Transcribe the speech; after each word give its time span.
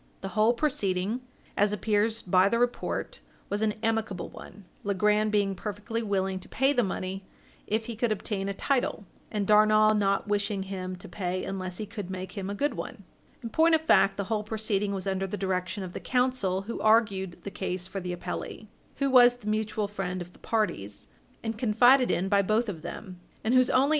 The 0.21 0.29
whole 0.29 0.53
proceeding, 0.53 1.21
as 1.55 1.71
appears 1.71 2.23
by 2.23 2.49
the 2.49 2.57
report, 2.57 3.19
was 3.49 3.61
an 3.61 3.75
amicable 3.83 4.29
one, 4.31 4.65
Legrand 4.83 5.31
being 5.31 5.53
perfectly 5.53 6.01
willing 6.01 6.39
to 6.39 6.49
pay 6.49 6.73
the 6.73 6.81
money, 6.81 7.27
if 7.67 7.85
he 7.85 7.95
could 7.95 8.11
obtain 8.11 8.49
a 8.49 8.53
title, 8.55 9.05
and 9.29 9.45
Darnall 9.45 9.95
not 9.95 10.27
wishing 10.27 10.63
him 10.63 10.95
to 10.95 11.07
pay 11.07 11.43
unless 11.43 11.77
he 11.77 11.85
could 11.85 12.09
make 12.09 12.31
him 12.31 12.49
a 12.49 12.55
good 12.55 12.73
one. 12.73 13.03
In 13.43 13.49
point 13.51 13.75
of 13.75 13.81
fact, 13.81 14.17
the 14.17 14.23
whole 14.23 14.43
proceeding 14.43 14.91
was 14.91 15.05
under 15.05 15.27
the 15.27 15.37
direction 15.37 15.83
of 15.83 15.93
the 15.93 15.99
counsel 15.99 16.61
who 16.63 16.79
argued 16.81 17.37
the 17.43 17.51
case 17.51 17.87
for 17.87 17.99
the 17.99 18.15
appellee, 18.15 18.69
who 18.95 19.07
was 19.07 19.35
the 19.35 19.47
mutual 19.47 19.87
friend 19.87 20.19
of 20.19 20.33
the 20.33 20.39
parties 20.39 21.09
and 21.43 21.59
confided 21.59 22.09
in 22.09 22.27
by 22.27 22.41
both 22.41 22.69
of 22.69 22.81
them, 22.81 23.19
and 23.43 23.53
whose 23.53 23.69
only 23.69 23.81
Page 23.81 23.83
60 23.83 23.83
U. 23.83 23.83
S. 23.83 23.89